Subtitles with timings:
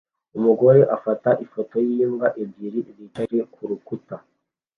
[0.37, 4.15] Umugore afata ifoto yimbwa ebyiri zicaye kurukuta